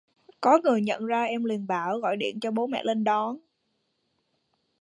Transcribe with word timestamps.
có 0.41 0.59
người 0.63 0.81
nhận 0.81 1.05
ra 1.05 1.23
em 1.23 1.43
liền 1.43 1.67
bảo 1.67 1.99
gọi 1.99 2.17
điện 2.17 2.39
cho 2.39 2.51
bố 2.51 2.67
mẹ 2.67 2.83
lên 2.83 3.03
đón 3.03 3.37